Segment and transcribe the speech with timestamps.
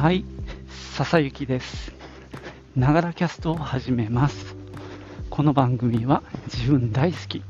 [0.00, 0.24] はい、
[0.94, 1.92] 笹雪です。
[2.74, 4.56] ながらキャストを始めます。
[5.28, 7.42] この番組は自分大好き、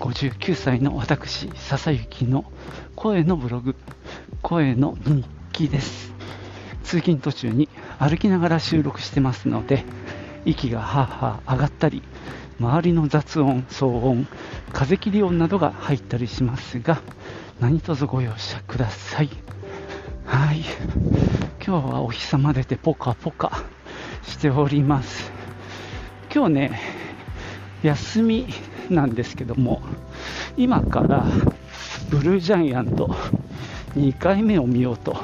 [0.00, 2.46] 59歳の私、笹雪の
[2.96, 3.76] 声のブログ、
[4.42, 6.12] 声の日記です。
[6.82, 7.68] 通勤途中に
[8.00, 9.84] 歩きながら収録してますので、
[10.44, 12.02] 息がはあはあ上がったり、
[12.58, 14.26] 周りの雑音、騒音、
[14.72, 17.00] 風切り音などが入ったりしますが、
[17.60, 19.30] 何卒ご容赦ください。
[20.26, 20.64] はい。
[21.66, 23.64] 今日はお日様出てポカポカ
[24.22, 25.32] しております。
[26.30, 26.80] 今日ね、
[27.82, 28.48] 休み
[28.90, 29.80] なんですけども、
[30.58, 31.24] 今から
[32.10, 33.06] ブルージャイアント
[33.96, 35.16] 2回目を見ようと、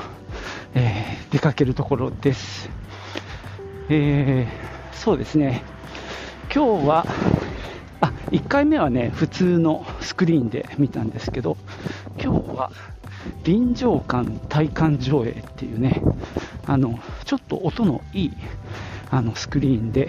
[0.73, 2.71] えー出かけるところです。
[3.91, 5.63] えーそうですね、
[6.45, 7.07] 今日は、
[8.01, 11.59] あ1回目はね、普通のスクリーンで見たんですけど、
[12.19, 12.73] 今日は
[13.45, 16.03] 臨場感体感上映っていうね、
[16.67, 18.33] あのちょっと音のいい
[19.11, 20.09] あのスクリーンで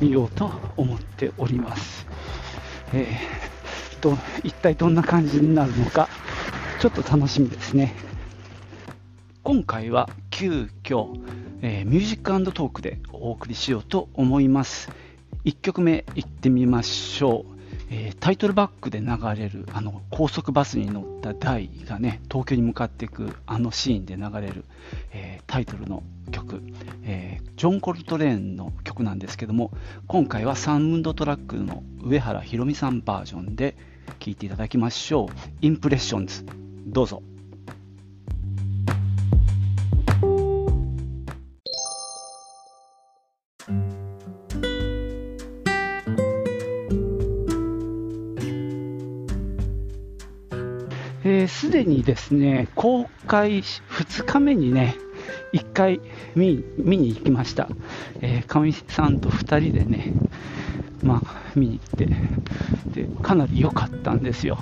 [0.00, 2.06] 見ようと思っております。
[2.92, 6.10] えーと一体どんな感じになるのか、
[6.78, 7.94] ちょっと楽しみですね。
[9.42, 11.18] 今回は急遽、
[11.62, 14.90] えーミュージックトークでお送りしようと思います。
[15.44, 17.53] 1曲目いってみましょう。
[17.96, 19.06] えータイトルバックで流
[19.36, 24.64] れるあの高速バスに乗った台がね東京に向かっていくあのシーンで流れる、
[25.12, 26.62] えータイトルの曲、
[27.04, 29.70] えージョン・コルトレーンの曲なんですけども
[30.08, 33.76] 今回はサウンドトラックの上原ひろみさんバージョンで
[34.18, 35.28] 聴いていただきましょう。
[35.60, 36.44] インプレッションズ。
[36.86, 37.22] どうぞ。
[51.74, 54.94] でにですね公開2日目にね
[55.52, 56.00] 1回
[56.36, 57.68] 見に行きました、
[58.20, 60.12] えー、かみさんと2人でね、
[61.02, 61.88] まあ、見に行っ
[62.94, 64.56] てでかなり良かったんですよ、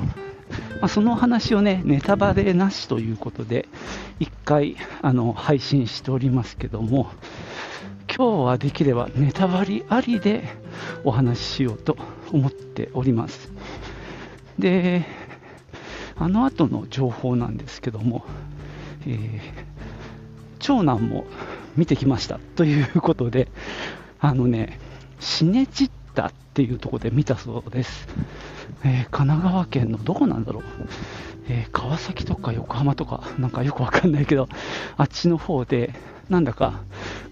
[0.81, 3.69] まあ、その話をねネタバレなしということで
[4.21, 7.11] 1回あの配信しておりますけども
[8.09, 10.44] 今日はできればネタバレありで
[11.05, 11.99] お話ししようと
[12.33, 13.53] 思っております。
[14.59, 15.05] で
[16.22, 18.25] あの後の情報なんですけども、
[19.06, 19.41] えー
[20.65, 21.25] 長男も
[21.77, 23.49] 見てきましたということで、
[24.21, 24.78] あのね、
[25.19, 28.06] シネチッタっていうところで見たそうです。
[28.84, 30.62] えー神奈川県のどこなんだろう、
[31.49, 34.49] えー川崎とか横浜とか、なんかよくわかんないけど、
[34.97, 35.93] あっちの方で、
[36.31, 36.75] なんだか、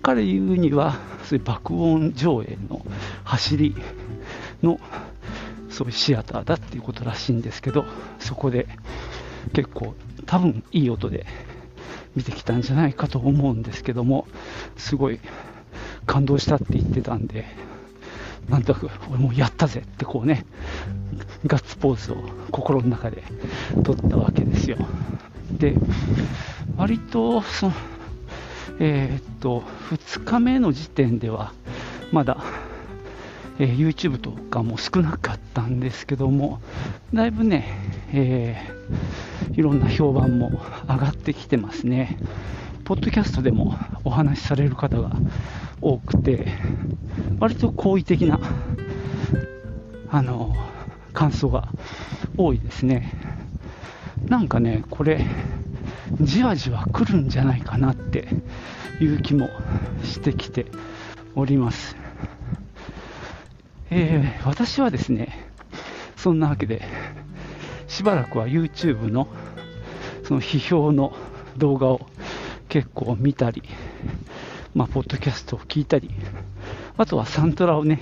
[0.03, 2.85] 彼言うには、そういう爆音上映の
[3.23, 3.77] 走り
[4.65, 4.81] の
[5.71, 7.85] そういうシアターだっていうことらしいんですけど、
[8.19, 8.67] そこで
[9.53, 9.95] 結構
[10.27, 11.27] 多分いい音で
[12.15, 14.27] 見てきたんじゃないかと思うんですけども、
[14.77, 15.21] すごい
[16.07, 17.45] 感動したって言ってたんで、
[18.49, 20.45] なんとなく俺もやったぜってこうね、
[21.47, 22.17] ガッツポーズを
[22.51, 23.23] 心の中で
[23.83, 24.77] 取ったわけですよ。
[25.59, 25.77] で、
[26.77, 27.73] 割とその、
[28.81, 31.53] えーっと、2日目の時点では、
[32.13, 32.43] まだ
[33.61, 36.63] えー YouTube とかも少なかったんですけども、
[37.13, 37.67] だいぶね、
[38.13, 38.81] えー
[39.59, 40.51] いろんな評判も
[40.89, 42.17] 上がってきてますね。
[42.85, 45.11] ポッドキャストでもお話しされる方が
[45.83, 46.47] 多くて、
[47.39, 48.41] 割と好意的な、
[50.11, 50.57] あの、
[51.13, 51.69] 感想が
[52.39, 53.15] 多いですね。
[54.29, 55.27] なんかね、これ、
[56.21, 58.29] じわじわ来るんじゃないかなって
[59.01, 59.51] いう気も
[60.03, 60.65] してきて
[61.35, 61.97] おります。
[63.93, 65.37] えー私はですね、
[66.17, 66.81] そんなわけで、
[67.89, 69.27] しばらくは YouTube の
[70.23, 71.13] その批評の
[71.57, 72.07] 動画を
[72.69, 73.65] 結構見たり、
[74.77, 76.09] まあ、ポッドキャストを聞いたり、
[76.97, 78.01] あとはサントラをね、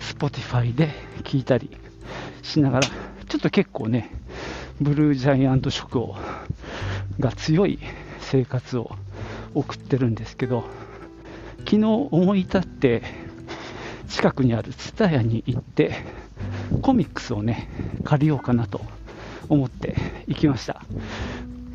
[0.00, 0.88] Spotify で
[1.22, 1.76] 聞いたり
[2.42, 4.10] しながら、ちょっと結構ね、
[4.80, 6.16] ブルージャイアント色を
[7.20, 7.78] が強い
[8.20, 8.90] 生活を
[9.54, 10.64] 送ってるんですけど、
[11.58, 13.02] 昨日思い立って、
[14.08, 15.94] 近くにある TSUTAYA に行って、
[16.82, 17.68] コミックスをね、
[18.04, 18.80] 借りようかなと
[19.48, 19.96] 思って
[20.26, 20.82] 行きました。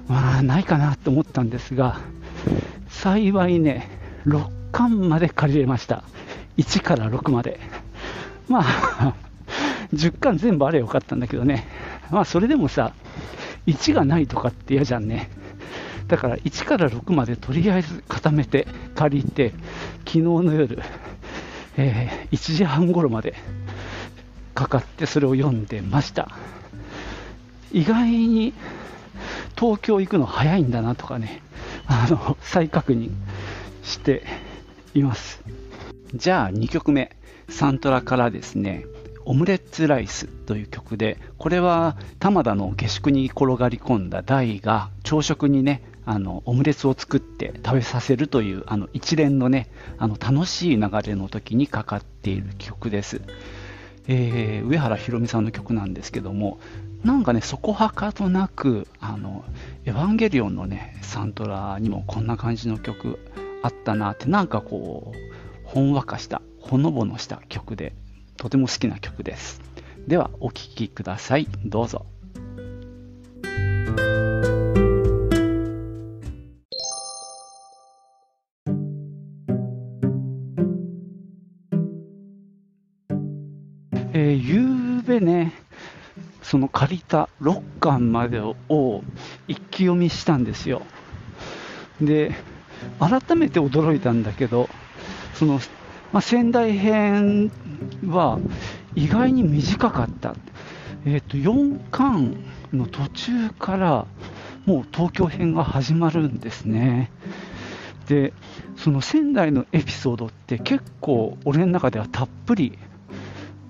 [0.07, 1.99] まあ、ないかなと思ったんですが、
[2.89, 3.89] 幸いね、
[4.25, 6.03] 6巻まで借りれました。
[6.57, 7.59] 1から6まで。
[8.47, 9.15] まあ、
[9.93, 11.67] 10巻全部あればよかったんだけどね。
[12.11, 12.93] まあ、それでもさ、
[13.67, 15.29] 1がないとかって嫌じゃんね。
[16.07, 19.53] だから1から6までとりあえず固めて借りて、
[19.99, 20.79] 昨日の夜、
[21.79, 23.33] えー1時半頃まで
[24.53, 26.29] かかってそれを読んでました。
[27.71, 28.53] 意外に
[29.57, 31.41] 東京行くの早いんだなとかね、
[31.85, 33.11] あの再確認
[33.83, 34.23] して
[34.93, 35.41] います
[36.13, 37.15] じゃあ2曲目
[37.49, 38.85] サントラからですね
[39.25, 49.69] オムレツライスという曲でこれは玉田の下宿に転がり込んだ大が朝食にねあのオムレツを作って食べさせるというあの一連のね
[49.99, 53.21] あの楽しい流れの時にかかっている曲です、
[54.07, 56.59] えー、上原ひろみさんの曲なんですけども
[57.03, 59.45] なんかねそこはかとなくあの
[59.85, 63.19] エヴァンゲリオンのねサントラにもこんな感じの曲
[63.61, 65.17] あったなってなんかこう
[65.63, 67.93] ほんわかしたほのぼのした曲で
[68.35, 69.61] とても好きな曲です。
[70.07, 71.47] ではお聴きください。
[71.65, 72.07] どうぞ。
[86.49, 88.55] その借りた6巻までを
[89.47, 90.81] 一気読みしたんですよ。
[92.01, 92.33] で、
[92.99, 94.67] 改めて驚いたんだけど、
[95.35, 95.59] その、
[96.11, 97.51] まあ、仙台編
[98.03, 98.39] は
[98.95, 100.33] 意外に短かった。
[101.05, 102.35] えっ、ー、と、4巻
[102.73, 104.07] の途中から
[104.65, 107.11] もう東京編が始まるんですね。
[108.07, 108.33] で、
[108.75, 112.79] その仙台のエピソードって結構俺の中ではたっぷり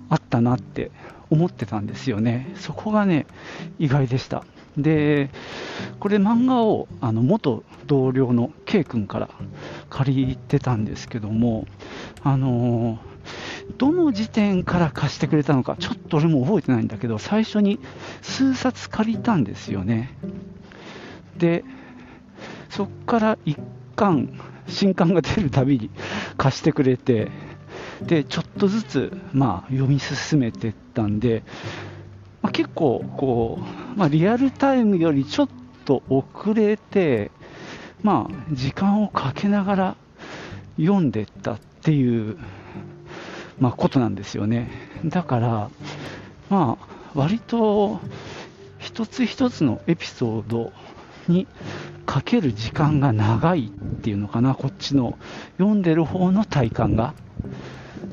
[0.08, 0.90] あったなって
[1.30, 2.52] 思ってたんですよね。
[2.56, 3.26] そこがね、
[3.78, 4.44] 意外でした。
[4.76, 5.30] で、
[5.98, 9.28] これ漫画をあの元同僚の K 君から
[9.88, 11.66] 借りてたんですけども、
[12.22, 12.98] あの
[13.78, 17.78] どの時点から貸してくれたのか、ちょっと俺も覚えてないんだけど、最初に
[18.22, 20.16] 数冊借りたんですよね。
[21.36, 21.64] で、
[22.68, 23.58] そこから1
[23.96, 24.38] 巻、
[24.68, 25.90] 新刊が出るたびに
[26.36, 27.28] 貸してくれて、
[28.06, 31.42] でちょっとずつ、まあ、読み進めていったんで、
[32.42, 33.58] まあ、結構こ
[33.94, 35.48] う、まあ、リアルタイムよりちょっ
[35.84, 37.30] と遅れて、
[38.02, 39.96] まあ、時間をかけながら
[40.78, 42.38] 読んでったっていう、
[43.58, 44.70] まあ、ことなんですよね。
[45.04, 45.70] だから、
[46.48, 48.00] まあ、割と
[48.78, 50.72] 一つ一つのエピソード
[51.28, 51.46] に
[52.06, 53.70] かける時間が長いっ
[54.02, 55.18] ていうのかな、こっちの
[55.58, 57.14] 読んでる方の体感が。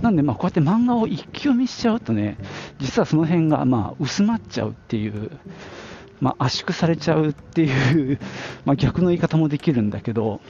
[0.02, 2.38] なんで、まあ、こうやって漫画を一気読みしちゃうとね、
[2.80, 5.32] 実はその辺がまあ薄まっちゃうっていう、
[6.20, 8.20] まあ、圧縮されちゃうっていう
[8.66, 10.42] ま逆の言い方もできるんだけど、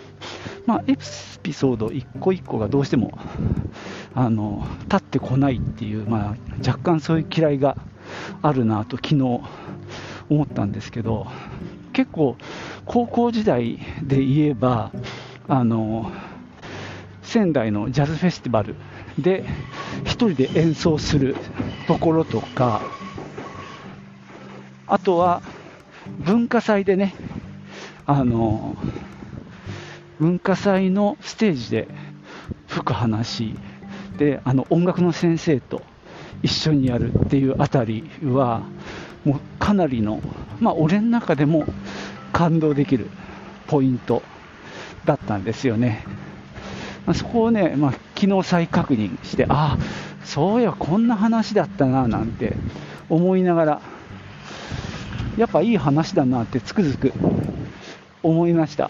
[0.66, 0.95] まあ、エ
[1.44, 3.18] ピソード一個一個がどうしても
[4.13, 6.36] あの立ってこないっていう、まあ、
[6.66, 7.78] 若干そういう嫌いが
[8.42, 9.42] あるなと昨日
[10.30, 11.28] 思ったんですけど
[11.94, 12.38] 結構
[12.86, 14.92] 高校時代で言えば
[15.48, 16.12] あの
[17.22, 18.75] 仙台のジャズフェスティバル
[19.18, 19.44] で
[20.04, 21.36] 1人で演奏する
[21.88, 22.81] ところとか
[24.86, 25.42] あとは
[26.19, 27.16] 文化祭でね
[28.06, 28.75] あの
[30.19, 31.88] 文化祭のステージで
[32.68, 33.56] 吹く話
[34.18, 35.81] であの音楽の先生と
[36.42, 38.63] 一緒にやるっていうあたりは
[39.25, 40.22] もうかなりの、
[40.60, 41.66] まあ、俺の中でも
[42.31, 43.10] 感動できる
[43.68, 44.24] ポイント
[45.06, 46.04] だったんですよね。
[47.06, 52.56] まあ、そこをね、まあ、昨日再確認して、ああ、そういや、こんな話だったななんて
[53.10, 53.81] 思いながら、
[55.38, 57.14] やっぱいい話だなってつくづく
[58.24, 58.89] 思いました。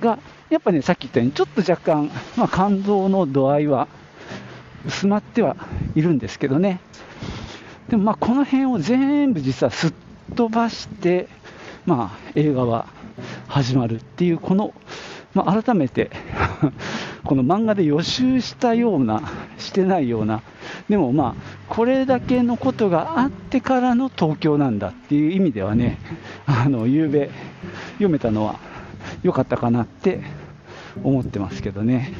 [0.00, 3.86] が、やっぱね、さっき言ったように、ちょっと若干、まあ、感動の度合いは
[4.86, 5.56] 薄まっては
[5.94, 6.80] いるんですけどね。
[7.88, 9.92] でもまあこの辺を全部実はすっ
[10.34, 11.28] 飛ばして、
[11.86, 12.86] まあ、映画は
[13.46, 14.72] 始まるっていう、この、
[15.34, 16.10] まあ、改めて
[17.24, 19.22] この漫画で予習したような、
[19.58, 20.42] してないような、
[20.88, 25.98] でもまあ、これだけのことがあってからの東京なんだっていう意味ではね、
[26.46, 27.30] あの、夕べ
[27.94, 28.56] 読めたのは
[29.22, 30.20] 良かったかなって
[31.02, 32.12] 思ってますけどね。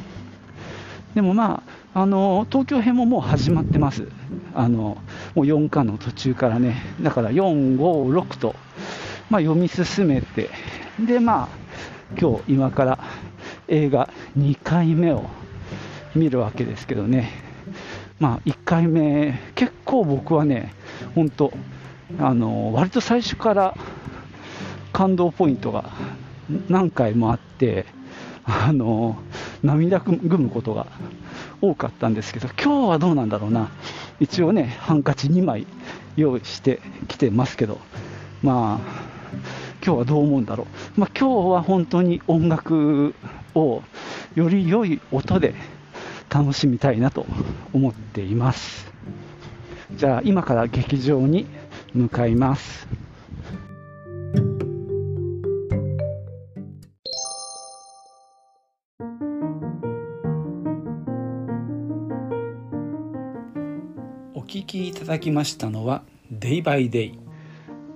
[1.13, 4.09] でもまあ、あの、東京編ももう始まってます。
[4.53, 4.97] あの、
[5.33, 8.55] もう4巻の途中からね、だから4、5、6と、
[9.29, 10.49] まあ、読み進めて、
[10.99, 11.64] でまあ、
[12.19, 12.99] 今日今から
[13.67, 15.25] 映画2回目を
[16.15, 17.31] 見るわけですけどね、
[18.19, 20.73] まあ、1回目、結構僕はね、
[21.15, 21.51] 本当、
[22.19, 23.75] あの割と最初から
[24.93, 25.91] 感動ポイントが
[26.69, 27.85] 何回もあって、
[28.45, 29.17] あの
[29.63, 30.87] 涙ぐむことが
[31.61, 33.71] 多かったんですけど、今日はどうなんだろうな、
[34.19, 35.67] 一応ね、ハンカチ2枚
[36.15, 37.79] 用意してきてますけど、
[38.41, 39.05] まあ、
[39.85, 40.65] 今日はどう思うんだろ
[40.97, 43.13] う、まあ、今日は本当に音楽
[43.53, 43.83] を
[44.33, 45.53] より良い音で
[46.27, 47.27] 楽しみたいなと
[47.71, 48.91] 思っています。
[49.91, 51.45] じゃあ今から劇場に
[51.93, 52.87] 向かいます。
[64.33, 66.01] お聞きいただきましたのは
[66.31, 67.19] 「デイバイデイ」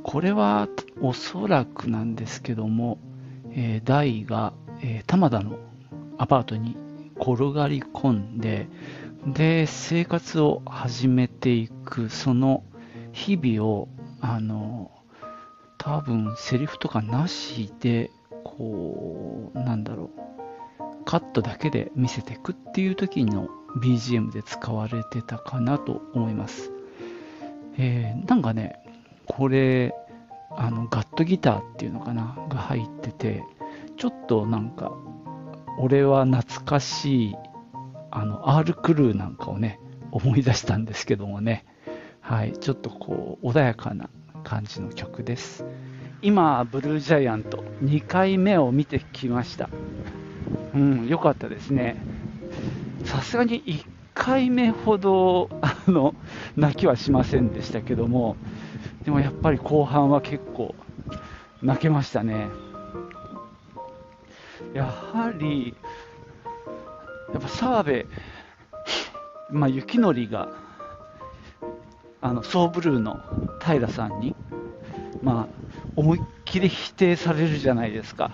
[0.10, 0.68] これは
[1.02, 2.98] おそらくなんですけども、
[3.52, 5.60] えー、ダイが、えー、玉田の
[6.18, 6.76] アパートに
[7.20, 8.68] 転がり込んで
[9.28, 12.64] で生活を始めていくその
[13.12, 13.88] 日々を
[14.20, 14.90] あの
[15.78, 18.10] 多分セリフとかなしで
[18.44, 20.10] こうなんだろ
[20.80, 23.48] うカットだけで見せていくっていう時の
[23.80, 26.72] BGM で使われてたかなと思います。
[27.78, 28.89] えー、なんかね、
[29.30, 29.94] これ、
[30.52, 33.44] あのガットギターっていうのかな、が入ってて、
[33.98, 34.92] ちょっとなんか、
[35.78, 37.36] 俺は懐かしい、
[38.12, 39.80] あの、R クルーなんかをね、
[40.12, 41.66] 思い出したんですけどもね、
[42.20, 44.10] はい、ちょっとこう、穏やかな
[44.44, 45.64] 感じの曲です。
[46.22, 49.70] 今、ブルージャイアント2回目を見てきました。
[50.74, 51.96] うん、良かったですね。
[53.06, 56.14] さすがに1回目ほどあの
[56.58, 58.36] 泣きはしませんでしたけども、
[59.06, 60.76] でもやっぱり後半は結構
[61.62, 62.50] 泣けましたね。
[64.74, 65.74] やはり、
[67.34, 68.08] やっぱ澤部、
[69.52, 70.50] まあ、雪のりが、
[72.22, 73.18] あの、ソーブルーの
[73.62, 74.36] 平さんに、
[75.22, 75.60] まあ、
[75.96, 78.32] 思いっきり否定されるじゃないですか。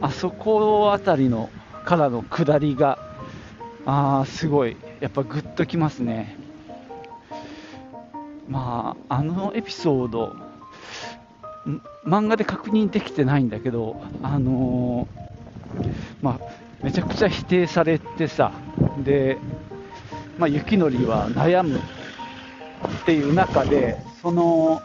[0.00, 1.50] あそこあたりの
[1.84, 2.98] からの下りが、
[3.86, 6.38] ああ、すごい、やっぱグッときますね。
[8.50, 10.34] まあ、あのエピソード、
[12.04, 15.84] 漫画で確認できてないんだけど、あのー、
[16.20, 16.40] まあ、
[16.82, 18.52] めちゃくちゃ否定されてさ、
[19.04, 19.38] で、
[20.36, 24.82] まあ、雪のりは悩むっていう中で、その、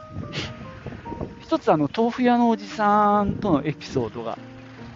[1.42, 4.38] 一つあの豆腐屋のおじさんとのエピソードが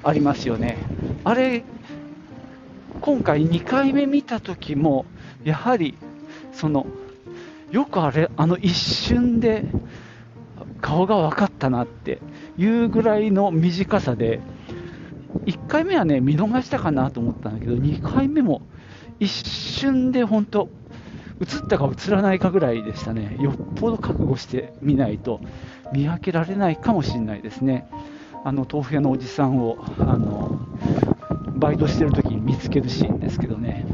[0.04, 0.78] ありますよね。
[1.24, 1.64] あれ、
[3.02, 5.06] 今回2回目見た時も、
[5.44, 5.98] やはり、
[6.52, 6.86] その、
[7.72, 9.66] よくあれ、あの一瞬で
[10.82, 12.20] 顔が分かったなって
[12.58, 14.40] いうぐらいの短さで、
[15.46, 18.62] 1回目はね、見逃したかなと思ったんだけど、2回目も
[19.20, 20.70] 一瞬で本当、
[21.42, 23.38] 映ったか映らないかぐらいでしたね。
[23.40, 25.40] よっぽど覚悟してみないと
[25.94, 27.88] 見分けられないかもしれないですね。
[28.44, 30.60] あの豆腐屋のおじさんをあの
[31.56, 33.86] バイトしてる時に見つけるシーンですけどね、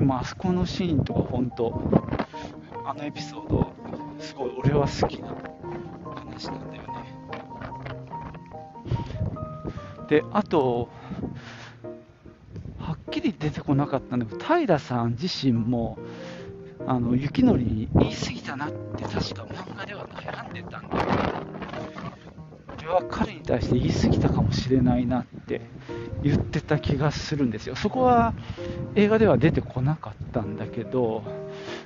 [0.00, 1.80] まあ、あそこのシーンとか本当、
[2.84, 3.72] あのエピソード、
[4.18, 5.34] すごい俺は好きな
[6.14, 6.88] 話なんだよね。
[10.08, 10.88] で、あと、
[12.78, 15.98] はっきり出てこなかったんだけど、平さん自身も、
[16.86, 21.32] あの雪のりに言い過ぎたなって確か漫画では悩んでたんだけど、
[22.78, 25.60] 俺は彼に対して言い過ぎたかもしれないなって
[26.24, 27.76] 言ってた気がするんですよ。
[27.76, 28.34] そこは
[28.94, 31.22] 映画では出てこなかったんだけど、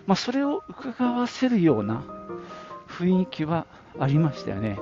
[0.07, 2.05] まあ、それを伺わせるような
[2.89, 3.67] 雰囲気は
[3.99, 4.79] ありましたよね。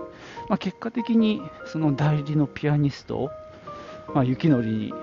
[0.49, 3.31] まあ、結果的にその代理のピアニストを、
[4.15, 4.95] まあ、雪のりに、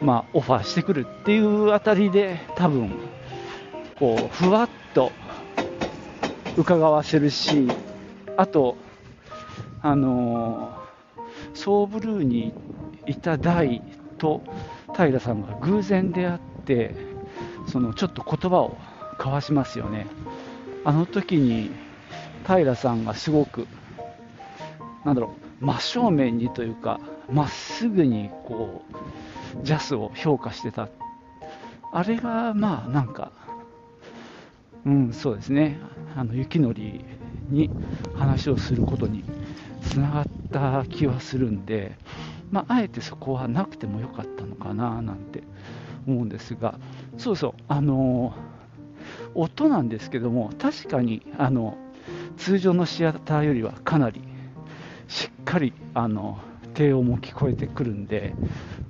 [0.00, 2.92] まあ、オファーしてくるっていうあたりで多分
[3.98, 5.10] こうふわっと
[6.56, 7.68] 伺わせるし
[8.36, 8.76] あと
[9.80, 12.52] あのー、ソーブルーに
[13.06, 13.82] いた大
[14.18, 14.42] と
[14.94, 16.94] 平さんが偶然出会って
[17.66, 18.76] そのちょっと言葉を
[19.18, 20.06] 交わしますよね。
[20.84, 21.70] あの時に
[22.46, 23.66] 平さんがすごく
[25.04, 28.82] なんだろう真正面にというかまっすぐにこ
[29.62, 30.88] うジャスを評価してた。
[31.92, 33.32] あれがまあなんか
[34.84, 35.78] うんそうですね。
[36.16, 37.04] あの雪のり
[37.50, 37.70] に
[38.14, 39.24] 話をすることに
[39.82, 41.96] つながった気はするんで
[42.50, 45.42] まあ、あえてそこはなくてもよかったのかななんて
[46.06, 46.78] 思うんですが、
[47.18, 48.34] そうそう、あの
[49.34, 51.76] 音なんですけども、確かにあの
[52.36, 54.22] 通常のシアターよりはかなり
[55.08, 56.38] しっかりあの
[56.74, 58.34] 低音も聞こえてくるんで、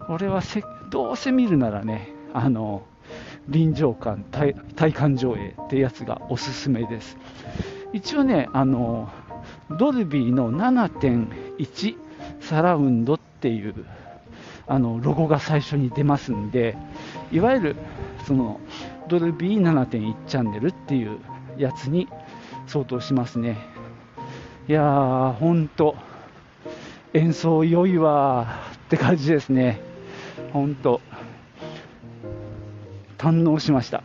[0.01, 2.83] これはせどうせ見るならね、あの
[3.49, 7.17] 臨場感体、体感上映ってやつがおすすめです。
[7.93, 9.11] 一応ね、あの
[9.79, 11.97] ドルビーの7.1
[12.41, 13.75] サラウンドっていう
[14.67, 16.77] あのロゴが最初に出ますんで、
[17.33, 17.77] いわゆる
[18.27, 18.61] その
[19.09, 21.19] ドルビー7.1チャンネルっていう
[21.57, 22.09] やつに
[22.67, 23.59] 相当しますね。
[24.69, 25.97] いやー、ほんと、
[27.15, 29.81] 演奏良いわって感じですね。
[30.53, 31.01] ほんと、
[33.17, 34.03] 堪能しました。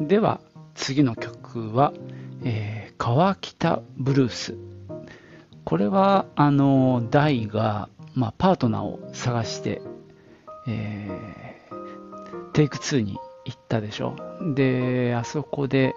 [0.00, 0.40] では、
[0.74, 1.92] 次の曲は、
[2.42, 4.56] えー、川北ブルース
[5.64, 9.82] これは、あの、大が、まあ、パートナーを探して、
[10.66, 14.14] えー、テイク2に行ったでしょ。
[14.54, 15.94] で、あそこで、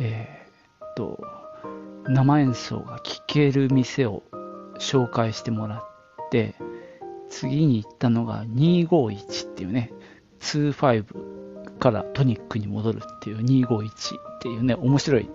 [0.00, 1.20] えー、っと、
[2.08, 4.24] 生演奏が聴ける店を
[4.80, 6.56] 紹介してもらって、
[7.30, 9.92] 次に行ったのが251っていうね、
[10.40, 15.30] 25からトニックに戻るっていう251っていうね、面白い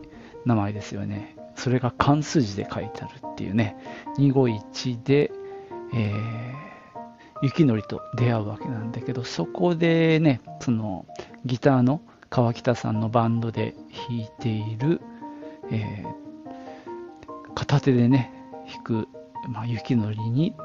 [0.46, 1.38] 名前ですよね。
[1.56, 3.78] それが漢数字で書いてあるっていうね、
[4.18, 5.32] 251で、
[5.94, 6.73] えー、
[7.44, 11.06] 雪のりと出会うわけなんだけど、そこでね、その
[11.44, 13.76] ギターの川北さんのバンドで
[14.08, 15.02] 弾いている、
[15.70, 18.32] えー、片手でね、
[18.74, 19.08] 弾く、
[19.50, 20.56] まあ、雪のりに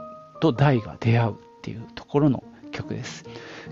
[0.40, 3.24] と大が出会うっていうところの曲です。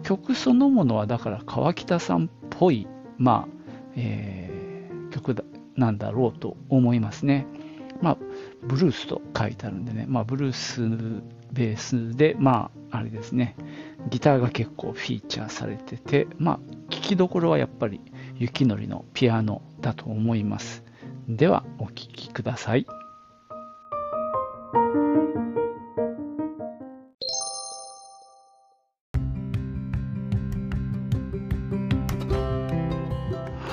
[0.02, 3.54] 曲そのものはだから川北さんっぽい、まあ、
[3.94, 5.44] えー、曲だ
[5.76, 7.46] なんだろうと思いますね。
[8.02, 8.18] まあ、
[8.64, 10.82] ブルースと書いてあるんでね、まあ、ブルース
[11.52, 13.56] ベースで、まあ、れですね、
[14.10, 16.58] ギターが結構フィーチャーされてて、まあ、
[16.90, 18.00] 聴きどころはやっぱり
[18.36, 20.84] 雪のりのピアノだと思います。
[21.28, 22.86] では、お聴きください。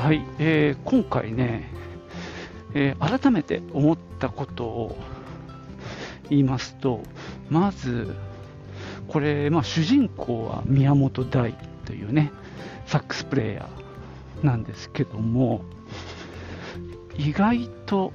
[0.04, 1.70] はい、えー、今回ね、
[2.74, 4.98] えー、改めて思ったことを
[6.30, 7.02] 言いますと、
[7.50, 8.14] まず、
[9.14, 11.54] これ、まあ、主人公は宮本大
[11.86, 12.32] というね、
[12.88, 15.62] サックスプレーヤーなんですけども、
[17.16, 18.12] 意外と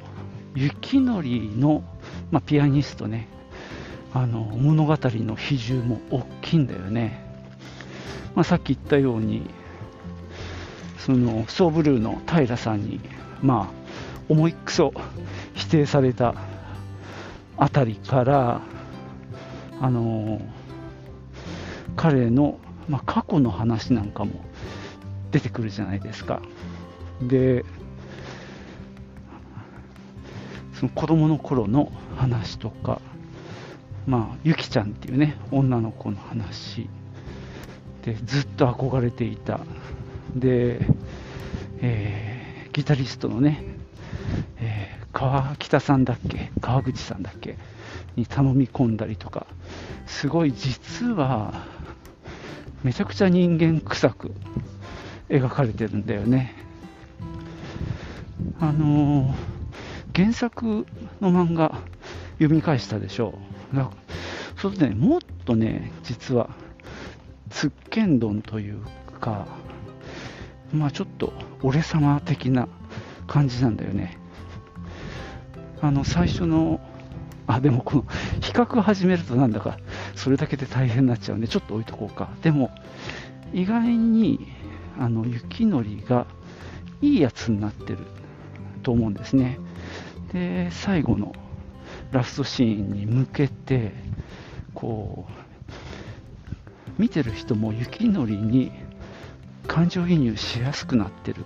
[0.56, 1.84] 雪のりの、
[2.32, 3.28] まあ、ピアニストね、
[4.12, 7.24] あの物語の比重も大きいんだよね。
[8.34, 9.48] まあ、さっき言ったように、
[10.98, 12.98] そのソーブルーの平さんに、
[13.40, 13.92] まあ、
[14.28, 14.92] 重いくそ
[15.54, 16.34] 否定された
[17.56, 18.62] あたりから、
[19.80, 20.40] あの
[21.98, 24.44] 彼の、まあ、過去の話なんかも
[25.32, 26.40] 出てくるじゃないですか。
[27.20, 27.64] で、
[30.74, 33.00] その子供の頃の話とか、
[34.06, 36.88] まあ、ゆきちゃんっていうね、女の子の話。
[38.04, 39.58] で、ずっと憧れていた。
[40.36, 40.78] で、
[41.80, 43.64] えー、ギタリストのね、
[44.58, 47.58] えー、川北さんだっけ、川口さんだっけ、
[48.14, 49.48] に頼み込んだりとか、
[50.06, 51.66] すごい実は、
[52.84, 54.32] めちゃくちゃ人間臭く
[55.28, 56.54] 描かれてるんだよね。
[58.60, 59.34] あのー、
[60.14, 60.86] 原作
[61.20, 61.78] の漫画
[62.38, 63.34] 読み返したでしょ
[63.72, 63.76] う。
[63.76, 63.90] だ
[64.56, 66.50] そうするとね、もっとね、実は、
[67.50, 68.80] つっけんどんという
[69.20, 69.46] か、
[70.72, 72.68] まあちょっと俺様的な
[73.26, 74.18] 感じなんだよね。
[75.80, 76.80] あの最初の、
[77.46, 78.04] あ、でもこの
[78.40, 79.78] 比較始めるとなんだか
[80.18, 82.30] それだけで大変になっちゃうんでちょっと置いとこうか。
[82.42, 82.70] でも
[83.52, 84.46] 意外に
[84.98, 86.26] あの雪のりが
[87.00, 87.98] いいやつになってる
[88.82, 89.58] と思うんですね。
[90.32, 91.34] で、最後の
[92.10, 93.92] ラストシーンに向けて、
[94.74, 95.32] こう、
[96.98, 98.72] 見てる人も雪のりに
[99.68, 101.44] 感情移入しやすくなってる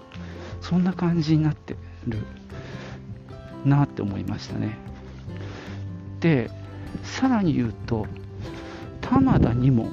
[0.62, 1.76] そんな感じになって
[2.08, 2.18] る
[3.64, 4.78] なって思いましたね
[6.20, 6.50] で
[7.02, 8.06] さらに言うと
[9.12, 9.90] 玉田にも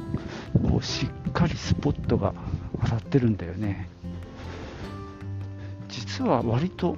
[0.70, 2.34] こうしっかりスポットが
[2.82, 3.90] 当たってるんだよね。
[5.90, 6.96] 実は割と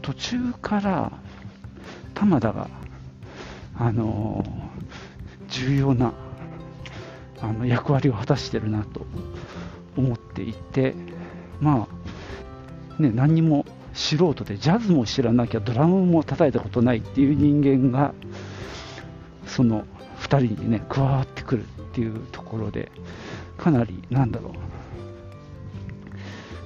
[0.00, 1.12] 途中から
[2.14, 2.70] 玉田が
[3.76, 4.42] あの
[5.48, 6.14] 重要な
[7.42, 9.04] あの役割を果たしてるなと
[9.94, 10.94] 思っていて、
[11.60, 11.86] ま
[12.98, 18.14] あ、ね、何にも素人でジャズも知らなきゃドラムも叩いたことないっていう人間が、
[19.46, 19.84] その
[20.28, 22.90] 2人にね、加わってくるっていうところで、
[23.56, 24.52] かなり、なんだろう、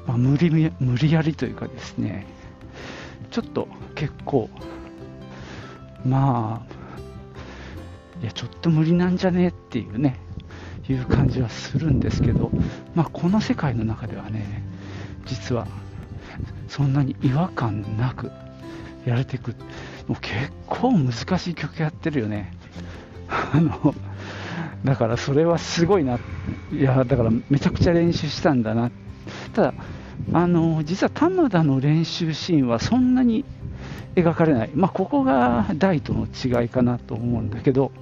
[0.09, 2.27] まあ、無理無理やりというかですね、
[3.31, 4.51] ちょっと結構、
[6.05, 10.19] まあ、いや、ちょっと無理なんじゃねっていうね、
[10.89, 12.51] いう感じはするんですけど、
[12.95, 14.63] まあ、この世界の中ではね
[15.27, 15.67] 実は
[16.69, 18.31] そんなに違和感なく
[19.07, 19.55] やれていく。
[20.07, 22.53] もう結構難しい曲やってるよね。
[23.29, 23.95] あの
[24.85, 26.19] だからそれはすごいな。
[26.73, 28.91] いやだからめちゃくちゃ練習したんだな。
[29.55, 29.75] ただ
[30.33, 33.45] あの実は玉田の練習シーンはそんなに
[34.15, 37.93] 描かれない、まあ、ここが大との違いかなと思うんだけど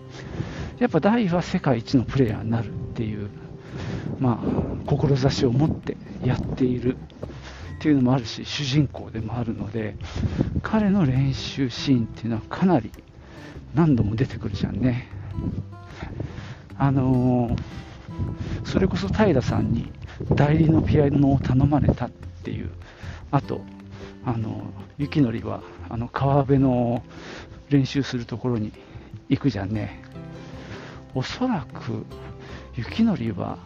[0.79, 3.29] やっぱ大は世界一のプレイヤーになるっていう、
[4.19, 6.97] まあ、志を持ってやっている。
[7.81, 9.97] っていうのもあるし、主人公でもあるので、
[10.63, 12.93] 彼の練習シーンっていうのはかなり
[13.75, 15.09] 何度も出てくるじゃんね。
[16.79, 17.57] あのー、
[18.65, 19.93] それこそ平さんに
[20.35, 22.11] 代理のピアノを頼まれたっ
[22.43, 22.71] ていう
[23.31, 23.61] あと
[24.25, 24.63] あの
[24.99, 27.03] 雪のりはあの川辺の
[27.69, 28.73] 練習するところに
[29.29, 30.03] 行くじゃんね
[31.15, 32.05] おそらく
[32.77, 33.59] 雪のりは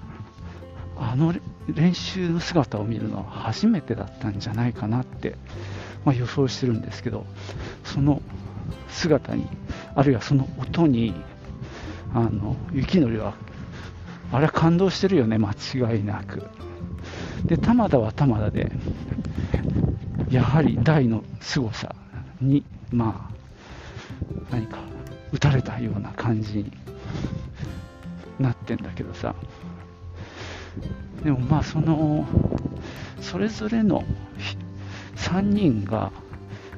[0.96, 1.34] あの
[1.68, 5.36] 練習の姿を見るのは初めてだったんじゃないかなって、
[6.04, 7.26] まあ、予想してるんですけど
[7.84, 8.22] その
[8.88, 9.46] 姿に
[9.96, 11.14] あるいはその音に
[12.12, 13.34] あの雪のりは
[14.32, 16.42] あれは感動してるよね間違いなく。
[17.46, 18.70] で玉田は玉田で
[20.30, 21.94] やはり大の凄さ
[22.40, 23.34] にまあ
[24.50, 24.78] 何か
[25.32, 26.72] 打たれたような感じに
[28.38, 29.34] なってんだけどさ。
[31.22, 32.26] でもまあその
[33.20, 34.04] それぞれの
[35.16, 36.12] 3人が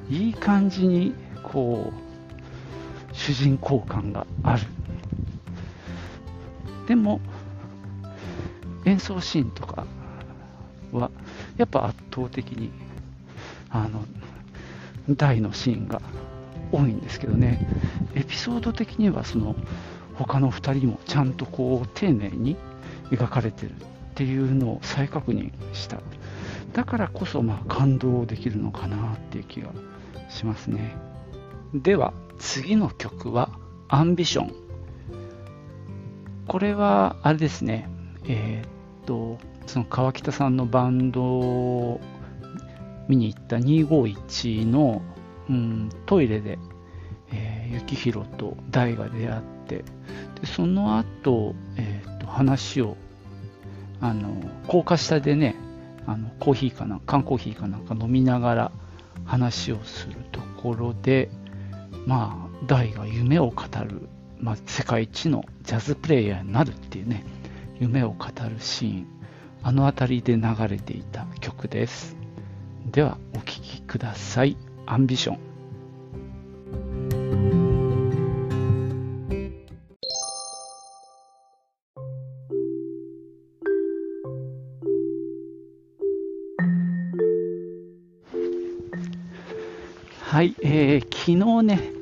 [0.08, 2.05] いい感じにこう
[3.16, 4.62] 主人公感がある。
[6.86, 7.20] でも
[8.84, 9.84] 演奏シーンとか
[10.92, 11.10] は
[11.56, 12.70] やっぱ圧倒的に
[13.70, 14.04] あの
[15.10, 16.00] 大のシーンが
[16.70, 17.68] 多いんですけどね。
[18.14, 19.56] エピソード的にはその
[20.14, 22.56] 他の2人もちゃんとこう丁寧に
[23.10, 23.74] 描かれてるっ
[24.14, 26.00] ていうのを再確認した。
[26.72, 29.70] だからこそまあ感動できるのかなっていう気が
[30.28, 30.94] しますね。
[31.74, 33.50] では次の曲は
[33.88, 34.52] 「アンビション」
[36.46, 37.88] これはあれですね。
[38.24, 42.00] えー、っとその川北さんのバンドを
[43.08, 45.02] 見に行った251の、
[45.48, 46.58] うん、トイレで、
[47.32, 49.84] えー、幸宏と大が出会って
[50.40, 52.96] でその後、えー、と話を
[54.00, 55.56] あの高架下でね
[56.06, 58.72] あのコーヒーかな缶コーヒーかなんか飲みながら
[59.24, 61.28] 話をするところで
[62.04, 67.24] まあ大が夢を語る、まあ、世界一のジャズプレイヤーになるっていうね
[67.80, 69.06] 夢を語るシーン
[69.62, 72.16] あの辺りで流れていた曲です。
[72.92, 74.56] ではお聴きください。
[74.86, 75.55] アンビション。
[90.36, 91.92] はい、えー、昨日ね、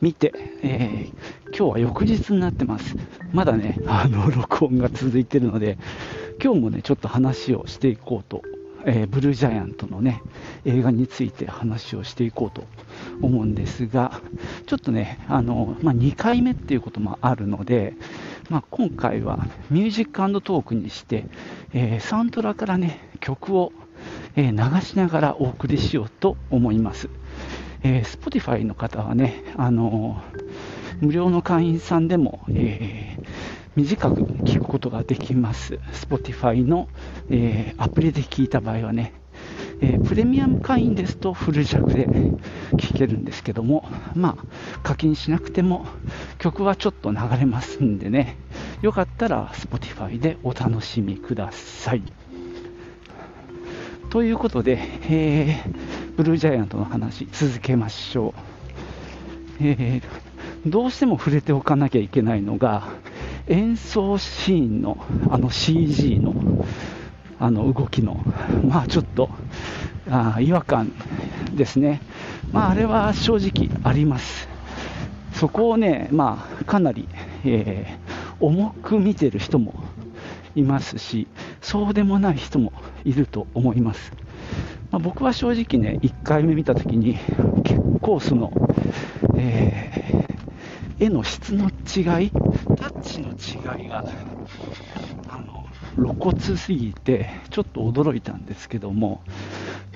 [0.00, 2.96] 見て、えー、今日は翌日になってます。
[3.34, 5.76] まだね、あの、 録音が続いてるので、
[6.42, 8.40] 今日もね、ちょっと話をしていこうと、
[8.86, 10.22] えー、ブルージャイアントのね、
[10.64, 12.64] 映画について話をしていこうと
[13.20, 14.22] 思うんですが、
[14.64, 17.92] ちょっとね、あの、まあ、2回目っていうこともあるので、
[18.48, 21.26] まあ、今回はミュージックトークにして、
[21.74, 23.70] えー、サントラからね、曲を、
[24.34, 27.10] え流しながらお送りしようと思います。
[27.86, 30.20] えー、Spotify の方はね、あの、
[31.00, 33.24] 無料の会員さんでも、えー、
[33.76, 35.78] 短く聞くことができます。
[35.92, 36.88] Spotify の、
[37.30, 39.12] えアプリで聞いた場合はね、
[39.80, 42.06] えプレミアム会員ですとフル尺で
[42.76, 45.86] 聴けるんですけども、まあ、課金しなくても
[46.38, 48.36] 曲はちょっと流れますんでね、
[48.82, 52.02] よかったら Spotify でお楽しみください。
[54.10, 55.85] ということで、えー
[56.16, 58.32] ブルージャイアントの話続けましょう、
[59.60, 60.02] えー、
[60.64, 62.88] どうしても触れておかなきゃいけないのが
[63.48, 64.96] 演奏シーンの
[65.30, 66.34] あの CG の
[67.38, 68.22] あの動きの
[68.64, 69.28] まあちょっと
[70.08, 70.90] あ違和感
[71.54, 72.00] ですね。
[72.50, 74.48] まああれは正直あります。
[75.34, 77.08] そこをねまあかなり、
[77.44, 79.74] えー、重く見てる人も
[80.54, 81.28] いますし
[81.60, 82.72] そうでもない人も
[83.04, 84.12] いると思います。
[84.90, 87.18] まあ、僕は正直ね、1回目見たときに、
[87.64, 88.52] 結構その、
[89.36, 94.04] えー、絵の質の違い、タッチの違いが、
[95.28, 99.22] あの、露骨すぎて、ちょっと驚いたんですけども、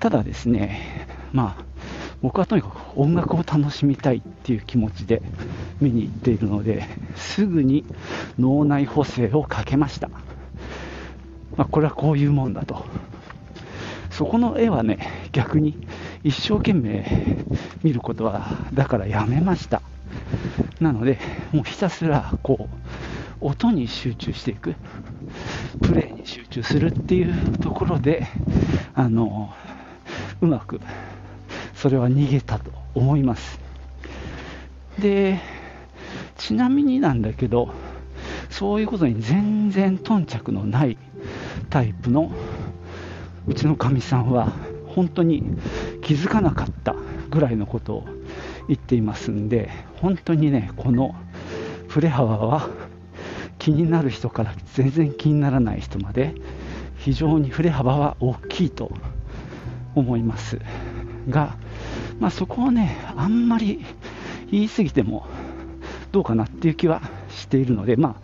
[0.01, 1.65] ただですね、まあ、
[2.23, 5.23] 僕はとにかく音楽を楽しみたいっていう気持ちで
[5.81, 7.85] 見に行っているので、すぐに
[8.39, 10.09] 脳内補正をかけました。
[11.57, 12.85] まあ、これはこういうもんだと。
[14.11, 15.87] そこの絵はね、逆に
[16.25, 17.07] 一生懸命
[17.83, 19.83] 見ることは、だからやめました。
[20.81, 21.19] なので、
[21.53, 22.69] もうひたすら、こ
[23.41, 24.75] う、音に集中していく。
[25.81, 28.27] プレイに集中するっていうところで、
[28.95, 29.53] あの、
[30.41, 30.81] うまく、
[31.75, 33.59] それは逃げたと思います。
[34.99, 35.41] で、
[36.37, 37.73] ちなみになんだけど、
[38.51, 40.99] そういうことに全然頓着のない
[41.71, 42.31] タイプの
[43.51, 44.53] うちのかみさんは
[44.87, 45.43] 本当に
[46.03, 46.95] 気づかなかった
[47.31, 48.05] ぐらいのことを
[48.69, 51.17] 言っていますんで本当にねこの
[51.89, 52.71] 振れ幅は
[53.59, 56.33] 気になる人から全然気にならない人まで
[56.99, 58.93] 非常に振れ幅は大きいと
[59.97, 60.61] 思います
[61.29, 61.57] が、
[62.21, 63.85] まあ、そこをねあんまり
[64.53, 65.27] 言い過ぎても
[66.13, 68.15] どうかなっていう気はしているので、まあ、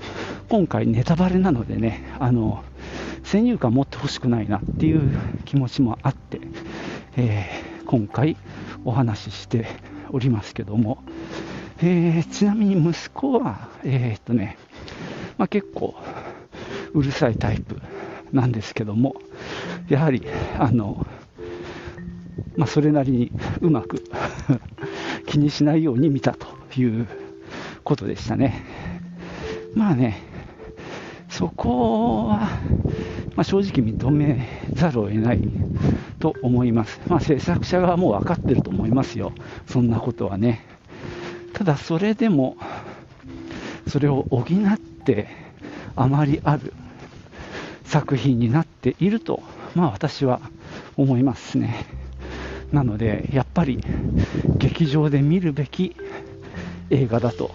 [0.49, 2.63] 今回ネタバレなのでねあの
[3.27, 5.11] 先入観持ってほしくないなっていう
[5.45, 6.41] 気持ちもあって、
[7.17, 8.37] えー、今回
[8.85, 9.67] お話しして
[10.11, 11.03] おりますけども、
[11.83, 14.57] えー、ちなみに息子は、えー、っとね、
[15.39, 15.97] まあ、結構
[16.95, 17.83] うるさいタイプ
[18.33, 19.17] なんですけども、
[19.89, 20.23] やはり、
[20.61, 21.05] あの、
[22.57, 24.05] まあ、それなりにうまく
[25.27, 26.47] 気にしないように見たと
[26.81, 27.09] いう
[27.83, 28.63] ことでしたね。
[29.75, 30.23] まあね、
[31.29, 32.49] そこは、
[33.37, 35.41] まあ、正直認めざるを得ない
[36.19, 37.01] と思います。
[37.09, 39.33] まあ、制作者側も分かってると思いますよ。
[39.67, 40.65] そんなことはね。
[41.53, 42.57] ただそれでも、
[43.87, 44.45] それを補っ
[45.05, 45.29] て
[45.95, 46.73] あまりある
[47.85, 49.43] 作品になっていると、
[49.75, 50.41] まあ私は
[50.97, 51.85] 思いますね。
[52.73, 53.85] なので、やっぱり
[54.59, 55.95] 劇場で見るべき
[56.91, 57.51] 映画だと、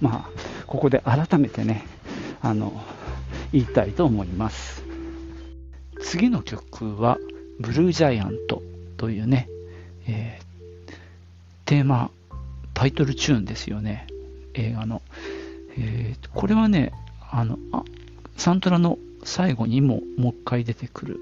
[0.00, 0.30] まあ、
[0.66, 1.86] ここで改めてね、
[2.40, 2.72] あの、
[3.52, 4.87] 言いたいと思います。
[6.00, 7.18] 次の曲は、
[7.60, 8.62] ブルージャイアント
[8.96, 9.48] というね、
[10.06, 10.92] えー、
[11.64, 12.10] テーマ、
[12.74, 14.06] タイトルチューンですよね、
[14.54, 15.02] 映画の。
[15.76, 16.92] えー、これはね、
[17.30, 17.82] あのあ、
[18.36, 21.20] サントラの最後にももう一回出てくる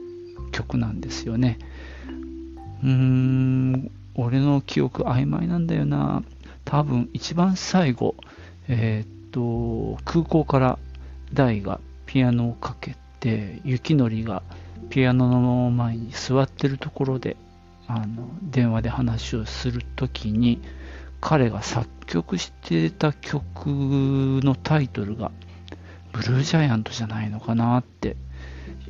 [0.53, 1.59] 曲なんですよね。
[2.83, 6.23] うーん、俺の記憶曖昧なんだよな。
[6.65, 8.15] 多分一番最後、
[8.69, 10.79] えー、っと、空港から
[11.33, 14.43] 大がピアノをかけて、雪のりが
[14.91, 17.37] ピアノの前に座ってるところで、
[17.87, 20.61] あの、電話で話をするときに、
[21.21, 23.67] 彼が作曲してた曲
[24.43, 25.31] のタイトルが、
[26.13, 28.17] ブルージャイアントじゃないのかなって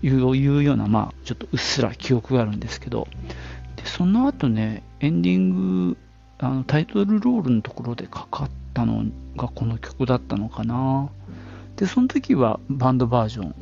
[0.02, 3.08] いうような、まあ、ちょっとうっすら記憶があるんですけど、
[3.76, 5.96] でその後ね、エンディング、
[6.38, 9.04] あのタイトルロールのところでかかったの
[9.36, 11.08] がこの曲だったのかな。
[11.76, 13.54] で、その時はバンドバージョン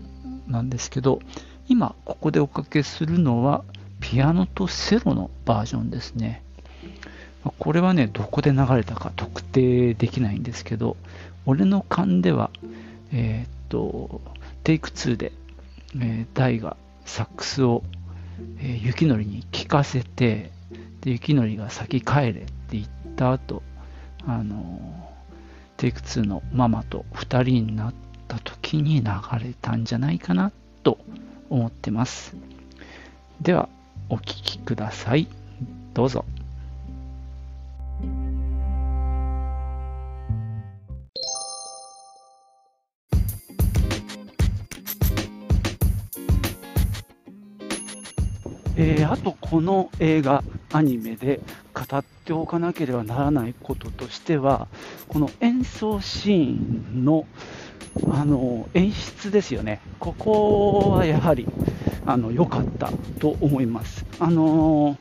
[0.46, 1.20] なんですけど、
[1.68, 3.64] 今ここでおかけするのは
[4.00, 6.42] ピアノとセロのバージョンですね。
[7.58, 10.96] これはね、どこで流れたか特定できないんですけど、
[11.46, 12.50] 俺の勘では、
[13.12, 14.20] えー、っと、
[14.62, 15.32] テイク2で、
[15.96, 17.82] えー、ダイがサックスを、
[18.58, 20.50] えー、雪のりに聞かせて、
[21.02, 23.62] で、雪のりが先帰れって言った後、
[24.26, 25.10] あの
[25.76, 27.94] テイク2のママと2人になっ
[28.26, 30.50] た時に流れたんじゃないかな
[30.82, 30.98] と
[31.50, 32.34] 思ってます。
[33.40, 33.68] では、
[34.08, 35.26] お聴きください。
[35.92, 36.24] どうぞ。
[48.76, 51.40] えー、あとこの映画、アニメで
[51.72, 54.66] 語っておかなければならないこととしては、
[55.06, 57.24] この演奏シーンの
[58.10, 61.46] あの演出ですよね、ここはやはり
[62.32, 64.04] 良かったと思います。
[64.18, 64.98] あの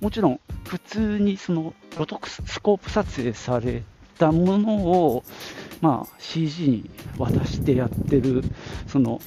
[0.00, 3.82] もちろん普通にそのロトクスコープ撮影され
[4.18, 5.24] たものを、
[5.80, 8.42] まあ、CG に渡してやってる
[8.86, 9.20] その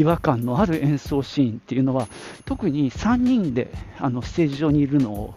[0.00, 2.08] 違和感のある演奏シーンっていうのは
[2.46, 5.34] 特に3人であのステージ上にいるのを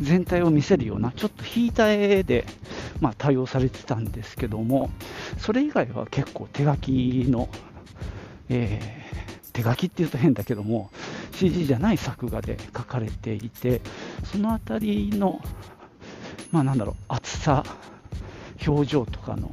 [0.00, 2.46] 全体を見せるようなちょっと引いた絵で、
[3.00, 4.90] まあ、対応されてたんですけども
[5.36, 7.50] それ以外は結構手書きの、
[8.48, 10.90] えー、手書きっていうと変だけども
[11.32, 13.82] CG じゃない作画で書かれていて
[14.24, 15.42] その辺りの
[16.52, 17.64] まあなんだろう厚さ
[18.66, 19.50] 表情とかの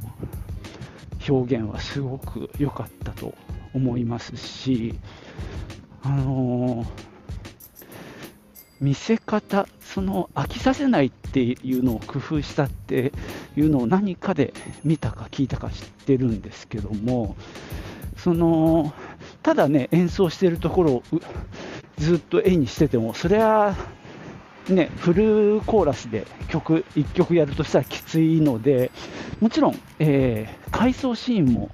[1.28, 3.34] 表現はすごく良かったと
[3.74, 4.94] 思いますし、
[6.02, 6.86] あのー、
[8.80, 13.12] 見せ方、その飽きさせないっていうのを工夫したって
[13.56, 14.52] いうのを何かで
[14.84, 17.36] 見たか聞いたか知ってるんですけども、
[18.16, 18.92] その
[19.42, 21.02] ただね、演奏してるところを
[21.98, 23.76] ずっと絵にしてても、それは
[24.68, 28.90] ね、フルコーラスで曲、1曲やるとしたらきついので、
[29.40, 31.70] もちろん、えー、回想シーンも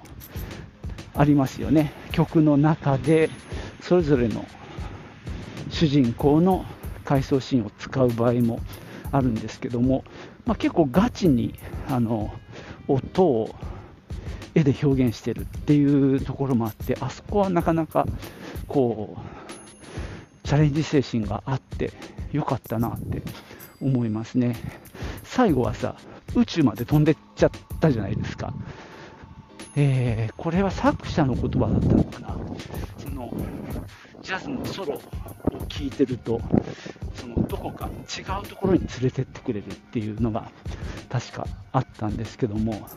[1.14, 1.92] ありますよね。
[2.12, 3.30] 曲の中で
[3.80, 4.44] それぞれの
[5.70, 6.64] 主人公の
[7.04, 8.60] 回想シーンを使う場合も
[9.12, 10.04] あるんですけども、
[10.46, 11.54] まあ、結構ガチに
[11.88, 12.32] あの
[12.88, 13.54] 音を
[14.54, 18.06] 絵で表現してるっていうところもあってあそこはなかなか
[18.68, 21.92] こうチャレンジ精神があって
[22.32, 23.22] よかったなって
[23.80, 24.56] 思いますね
[25.24, 25.96] 最後はさ
[26.34, 28.52] 宇宙まで飛んでっちゃったじゃないですか
[29.76, 32.36] えー、これは作者の言葉だったのかな。
[32.98, 33.32] その
[34.22, 35.00] ジャズのソロを
[35.68, 36.40] 聴いてると、
[37.14, 40.50] そのどこか違うところに連れてってくれるっていうのが
[41.08, 42.88] 確かあったんですけども、も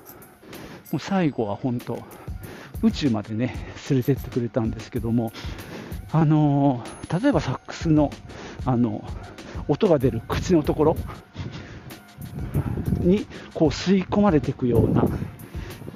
[0.94, 2.00] う最後は本当、
[2.82, 3.56] 宇宙までね、
[3.90, 5.32] 連れてってくれたんですけども、
[6.12, 8.12] あのー、例えばサックスの、
[8.66, 9.04] あの
[9.68, 10.98] 音が出る口のところ
[13.00, 15.06] にこう吸い込まれていくような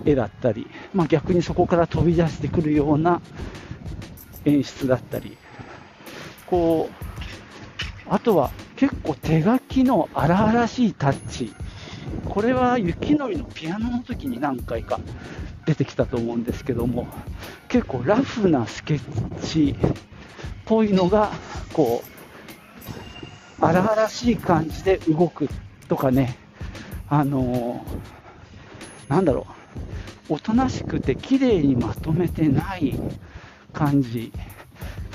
[0.08, 3.22] 絵だったり、まあ、逆にそこから飛び出してくるような
[4.46, 5.38] 演出だったり、
[6.48, 7.08] こう、
[8.10, 11.54] あとは結構手書きの荒々しいタッチ、
[12.30, 15.00] これは雪のりのピアノの時に何回か
[15.66, 17.08] 出てきたと思うんですけども、
[17.68, 19.76] 結構ラフなスケッチっ
[20.66, 21.32] ぽいのが、
[21.74, 22.04] こ
[23.62, 25.50] う、荒々しい感じで動く
[25.90, 26.38] とかね、
[27.10, 29.57] あのー、なんだろう、
[30.30, 33.00] おとなしくて綺麗にまとめてない
[33.74, 34.32] 感じ、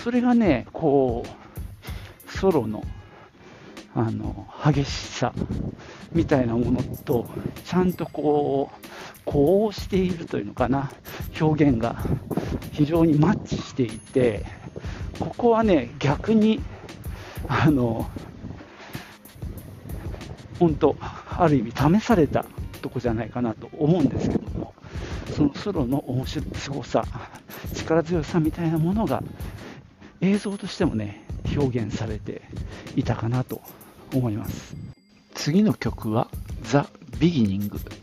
[0.02, 2.84] それがね、こう、ソロの、
[3.94, 5.32] あの、激しさ
[6.12, 7.28] みたいなものと、
[7.64, 8.88] ちゃんとこう、
[9.24, 10.90] こうしているというのかな、
[11.40, 11.96] 表現が
[12.72, 14.44] 非常にマッチしていて、
[15.18, 16.60] ここはね、逆に、
[17.48, 18.10] あの、
[20.58, 22.44] 本当、ある意味試された
[22.82, 24.74] とこじゃないかなと思うんですけども、
[25.34, 27.04] そのソロの面白さ、
[27.74, 29.22] 力強さみたいなものが
[30.20, 31.24] 映像としてもね、
[31.56, 32.42] 表現されて
[32.96, 33.62] いたかなと
[34.12, 34.74] 思います。
[35.34, 36.28] 次の曲は
[36.64, 36.78] The
[37.18, 38.02] Beginning。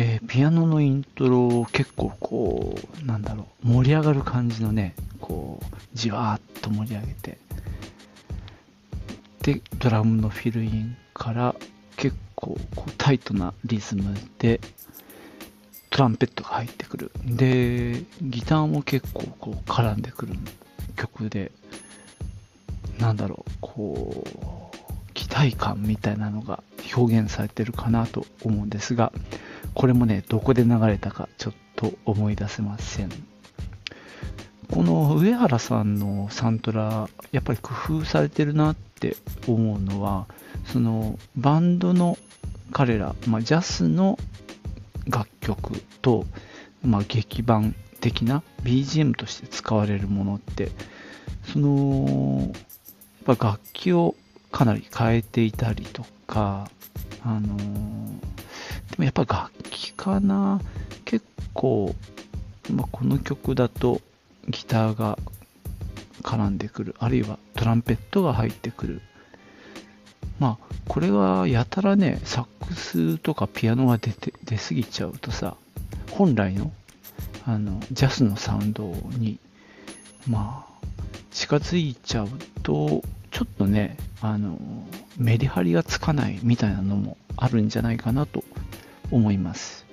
[0.00, 7.38] えー、ピアノのイントロを結構こう、なんだろう、盛り上がる感じのね、こう、じわーっと盛り上げて、
[9.42, 11.56] で、ドラムのフィルインから
[12.38, 14.60] 結構こうタイトなリズムで
[15.90, 17.10] トランペットが入ってくる。
[17.24, 20.34] で、ギターも結構こう絡んでくる
[20.96, 21.50] 曲で、
[23.00, 26.62] なんだろう、こう、期待感みたいなのが
[26.94, 29.12] 表現されてるかなと思うんですが、
[29.74, 33.10] これもね、どこで流れたかちょっと思い出せません。
[34.72, 40.26] この上原さんのサントラ、やっぱり工夫されてるなって思うのは、
[40.66, 42.18] そのバンドの
[42.72, 44.18] 彼ら、まあ、ジャズの
[45.08, 46.26] 楽曲と、
[46.82, 50.70] まあ、劇版的な BGM として使われるものって
[51.52, 52.52] その
[53.26, 54.14] やっぱ楽器を
[54.52, 56.70] かなり変えていたりとか
[57.24, 57.62] あので
[58.98, 60.60] もやっぱ楽器かな。
[61.04, 61.94] 結構、
[62.70, 64.02] まあ、この曲だと
[64.48, 65.18] ギターが
[66.22, 69.02] 絡んでくるあるいはトランペットが入ってくる。
[70.38, 75.56] まあこれはやたらねサックスとかピアノが出て出過ぎちゃうとさ
[76.10, 76.72] 本来の
[77.44, 78.84] あのジャズのサウンド
[79.16, 79.38] に
[80.28, 80.86] まあ
[81.30, 82.28] 近づいちゃう
[82.62, 84.58] とちょっとねあの
[85.16, 88.44] メリハリがつかないみたいなのもあるんじゃないかなと
[89.10, 89.87] 思います。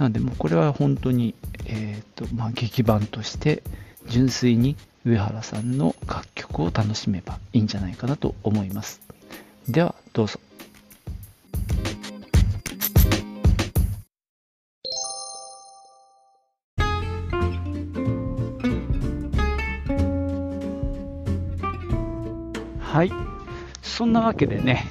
[0.00, 1.34] なんでもうこれは本当に
[1.66, 3.62] えっ、ー、とまあ劇版として
[4.08, 9.02] 純粋に上原さんの楽曲を楽しめばいいんじゃないかなと思います
[9.68, 10.40] ではどうぞ
[22.80, 23.12] はい。
[23.82, 24.84] そんなわけでね、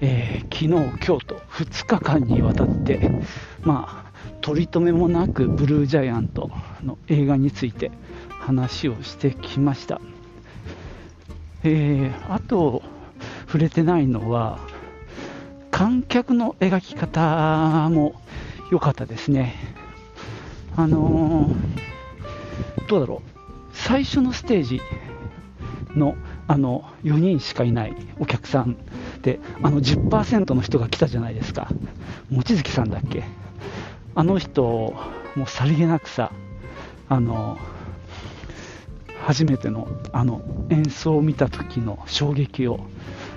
[0.00, 3.10] えー、昨日、今日と2日間にわたって、
[3.60, 6.50] まあ、取り留めもなくブルージャイアント
[6.82, 7.90] の映画について
[8.28, 10.00] 話をしてきました。
[11.64, 12.82] えー、あと、
[13.46, 14.58] 触れてないのは、
[15.70, 18.14] 観客の描き方も
[18.70, 19.54] 良かったですね。
[20.76, 23.30] あのー、どうだろう、
[23.72, 24.80] 最初のステージ
[25.94, 26.16] の
[26.48, 28.76] あの4人しかいないお客さん
[29.22, 31.72] であの10%の人が来たじゃないですか
[32.30, 33.24] 望月さんだっけ？
[34.14, 36.32] あの人もうさりげなくさ
[37.08, 37.58] あの
[39.24, 42.80] 初めてのあの演奏を見た時の衝撃を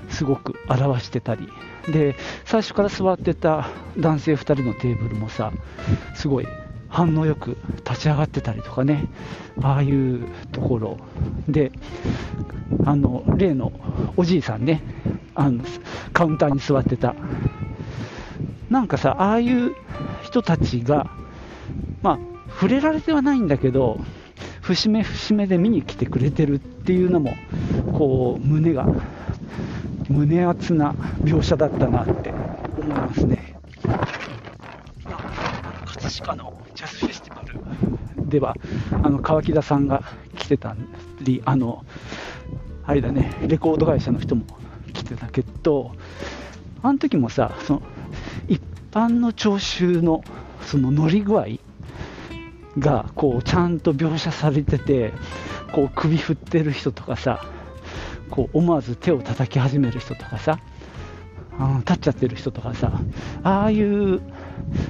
[0.10, 1.48] すごく表してたり。
[1.92, 2.16] で
[2.46, 3.70] 最初から座ってた
[4.00, 5.54] 男性2人のテーブルもさ
[6.16, 6.48] すごい
[6.96, 7.58] 反応よく
[7.88, 9.10] 立ち上がってたりとかね、
[9.62, 10.98] ああいうところ。
[11.50, 11.74] で、
[12.86, 13.74] あの例の
[14.16, 14.82] おじいさんね、
[15.36, 15.62] あの
[16.14, 17.14] カウンターに座ってた、
[18.70, 19.76] なんかさ、ああいう
[20.24, 21.10] 人たちが、
[22.02, 24.00] まあ、触れられてはないんだけど、
[24.62, 27.36] 節目節目で見に来てくれてるっていうのも、
[27.94, 28.88] こう、胸が、
[30.10, 30.94] 胸熱な
[31.24, 32.32] 描写だったなって
[32.80, 33.56] 思いますね。
[35.86, 38.56] 葛飾のジャズフェスティバルでは
[39.04, 40.04] あの川木田さんが
[40.38, 40.76] 来てた
[41.22, 41.86] りあの
[42.86, 44.46] あれだねレコード会社の人も
[44.94, 45.96] 来てたけど
[46.84, 47.95] あの時もさその一
[48.96, 50.24] 般の聴衆の
[50.62, 51.48] その乗り具合
[52.80, 55.14] がこうちゃんと描写されてて
[55.74, 57.46] こう首振ってる人とかさ
[58.30, 60.60] こう思わず手を叩き始める人とかさ
[61.80, 63.02] 立っちゃってる人とかさ
[63.44, 64.22] ああいう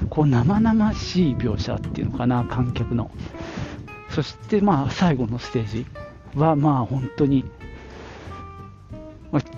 [0.09, 3.11] こう生々しい描写っていうのかな観客の。
[4.09, 5.85] そしてまあ最後のステージ
[6.35, 7.43] はまあ本当に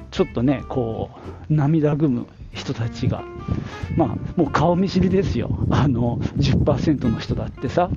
[0.09, 1.11] ちょっとねこ
[1.49, 3.23] う涙ぐむ人たちが。
[3.95, 4.07] まあ
[4.39, 5.57] もう顔見知りですよ。
[5.69, 7.89] あの10%の人だってさ。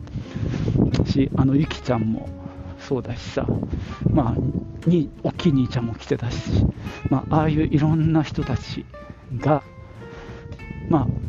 [1.06, 2.28] しあのゆきちゃんも
[2.78, 3.46] そうだしさ。
[4.12, 6.66] まあにおっきい兄ちゃんも来てたし、
[7.10, 8.86] まあ、ああいういろんな人たち
[9.36, 9.62] が
[10.88, 11.20] まあ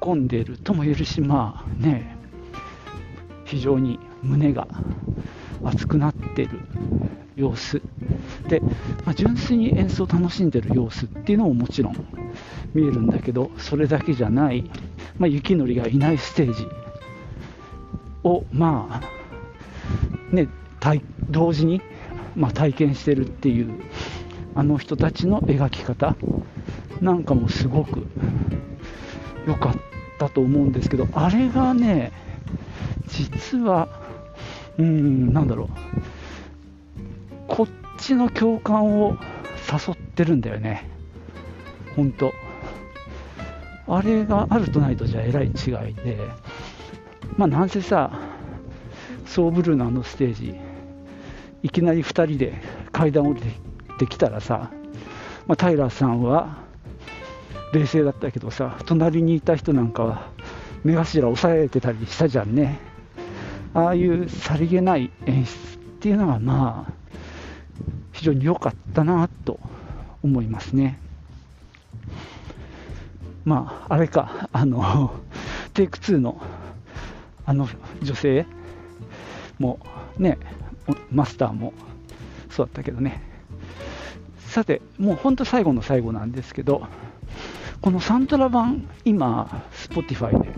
[0.00, 2.16] 喜んでいるとも言えるしまあね
[3.44, 4.66] 非常に胸が
[5.64, 6.60] 熱くなってる。
[7.38, 7.80] 様子。
[8.48, 8.60] で、
[9.04, 11.96] まあ、純粋に演奏を楽しんでる様子っていうのももちろん
[12.74, 14.70] 見えるんだけどそれだけじゃない、
[15.18, 16.66] まあ、雪のりがいないステージ
[18.24, 20.48] をまあね
[21.30, 21.82] 同時に、
[22.34, 23.82] まあ、体験してるっていう
[24.54, 26.16] あの人たちの描き方
[27.00, 28.06] なんかもすごく
[29.46, 29.76] 良かっ
[30.18, 32.12] たと思うんですけどあれがね
[33.08, 33.88] 実は
[34.78, 35.88] うんなんだろう。
[37.58, 39.16] こっちの共感を
[39.68, 40.88] 誘ってるんだよね。
[41.96, 42.32] 本当。
[43.88, 45.50] あれがあるとないとじゃえらい違
[45.90, 46.18] いで。
[47.36, 48.12] まあなんせさ
[49.26, 50.54] ソーブルーのあのステージ
[51.64, 53.40] いきなり2人で階段降り
[53.98, 54.70] てきたらさ、
[55.48, 56.58] まあ、タイラーさんは
[57.72, 60.30] 冷静だったけどさ隣にいた人なんかは
[60.84, 62.78] 目頭押さえてたりしたじゃんね。
[63.74, 66.97] ああいうさりげない演出っていうのはまあ
[68.18, 69.60] 非常に良かったなと
[70.24, 70.98] 思いますね
[73.44, 75.14] まああれかあの
[75.72, 76.40] テイク2の
[77.46, 77.68] あの
[78.02, 78.44] 女性
[79.60, 79.78] も
[80.18, 80.36] ね
[81.12, 81.72] マスターも
[82.50, 83.22] そうだったけどね
[84.38, 86.88] さてもうほんと最後の最後なんですけど
[87.80, 90.48] このサントラ版、今、Spotify で、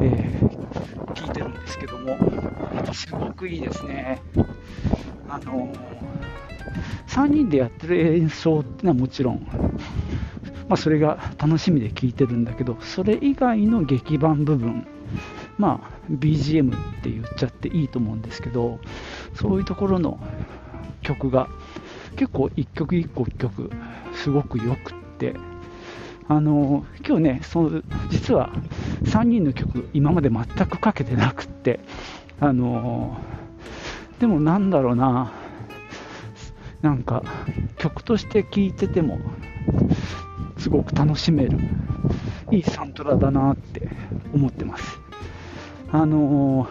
[0.00, 2.16] えー、聞いてるんですけども、
[2.94, 4.22] すごくいいですね。
[5.28, 5.78] あのー、
[7.08, 9.46] 3人でやってる演奏っていうのはもちろん、
[10.68, 14.86] まあ、それが楽しみで聴いてるんだけど、それ以外の劇版部分、
[15.58, 18.78] まあ、BGM って言っちゃっていいと思うんですけど、
[19.34, 20.18] そういうところの
[21.02, 21.48] 曲が
[22.16, 23.70] 結構一曲一個一曲
[24.14, 25.34] すごくよくって、
[26.28, 28.52] あの今日ねその実は
[29.04, 31.78] 3人の曲今まで全くかけてなくって
[32.40, 33.16] あの
[34.18, 35.32] でもなんだろうな
[36.86, 37.24] なんか
[37.78, 39.18] 曲として聴いてても
[40.56, 41.58] すごく楽しめる
[42.52, 43.88] いいサントラだなって
[44.32, 45.00] 思ってます。
[45.90, 46.68] あの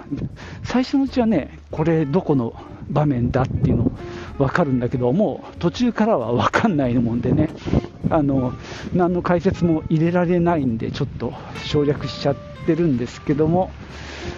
[0.63, 2.53] 最初のうちはねこれどこの
[2.89, 3.91] 場面だっていうの
[4.37, 7.49] 分かるんだけどもう途中からは分かんないもんでね
[8.09, 8.53] あの
[8.93, 11.33] 何の解説も入れられないんでちょっと
[11.65, 12.35] 省略しちゃっ
[12.65, 13.69] てるんですけども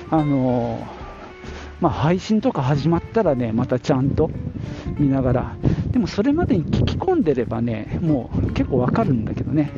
[0.10, 0.88] あの
[1.80, 4.30] まあ、配信とか始まったらねまたちゃんと
[4.98, 5.58] 見ながら
[5.92, 9.72] でもそれまでに聞き込んでればねもう結構わかるんだけどね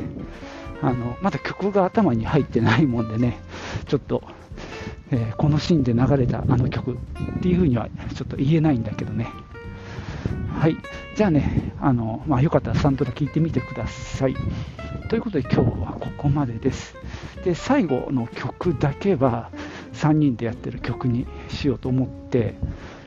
[0.82, 3.38] あのまだ曲が頭に入ってないもんでね
[3.86, 4.22] ちょっと、
[5.10, 6.96] えー、このシーンで流れたあの曲っ
[7.42, 9.28] ていう風にはちょっと言えないんだけどね
[10.60, 10.76] はい。
[11.16, 14.36] じゃあね、あの、まあ、よかったらサントラ聞いてみてください。
[15.08, 16.94] ということで今日はここまでです。
[17.44, 19.50] で、最後の曲だけは
[19.92, 22.54] 3人でやってる曲にしようと思って、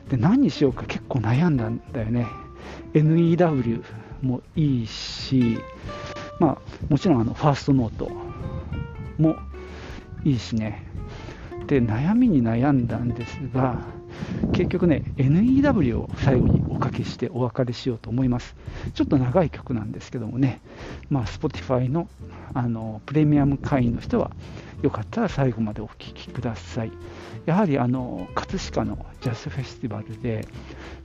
[0.08, 2.26] で、何にしようか結構悩んだんだよね。
[2.94, 3.82] NEW
[4.22, 5.58] もいいし、
[6.40, 6.58] まあ、
[6.88, 8.10] もちろんあの、ファーストノート
[9.18, 9.36] も
[10.24, 10.84] いいしね。
[11.66, 13.86] で、悩みに悩んだんですが、
[14.52, 18.56] 結局ね、NEW を最後におかけしてお別れしようと思います。
[18.94, 20.60] ちょっと長い曲なんですけどもね、
[21.08, 22.08] まあ、Spotify の
[22.52, 24.32] あのプレミアム会員の人は、
[24.82, 26.92] よかったら最後までお聴きください。
[27.46, 30.46] やはりあの葛飾のジャズフェスティバルで、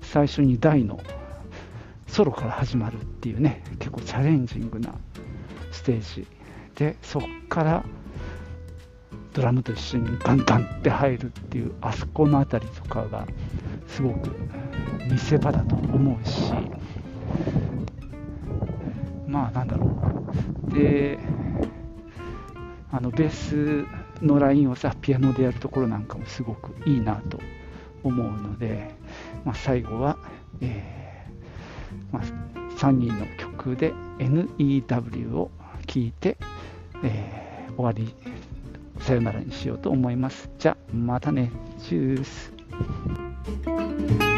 [0.01, 0.99] 最初に大の
[2.07, 4.93] ソロから始まるっていうね、結構チャレンジングな
[5.71, 6.27] ステージ
[6.75, 7.85] で、そこから
[9.33, 13.27] ドラムと一緒にガンガンって入るっていうあそこの辺りとかが
[13.87, 14.31] すごく
[15.09, 16.53] 見せ場だと思うし
[19.27, 19.85] まあなんだろ
[20.69, 20.73] う。
[20.73, 21.19] で
[22.91, 23.85] あのベース
[24.25, 27.39] のラインをさピアノでやるところなんかもすごくいいなと
[28.03, 28.91] 思うので、
[29.45, 30.17] まあ、最後は、
[30.61, 32.23] えー、まあ、
[32.77, 35.51] 3人の曲で NEW を
[35.85, 36.37] 聴いて、
[37.03, 38.13] えー、終わり
[38.99, 40.49] さよならにしようと思います。
[40.57, 41.51] じゃまたね。
[41.79, 44.28] チュース。